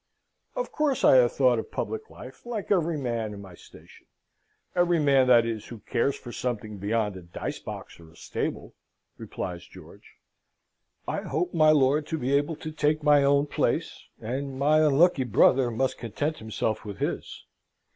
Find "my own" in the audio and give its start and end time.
13.03-13.45